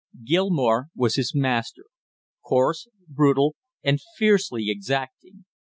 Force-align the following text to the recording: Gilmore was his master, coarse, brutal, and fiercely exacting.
Gilmore 0.25 0.87
was 0.95 1.13
his 1.13 1.35
master, 1.35 1.83
coarse, 2.43 2.87
brutal, 3.07 3.53
and 3.83 3.99
fiercely 4.17 4.71
exacting. 4.71 5.45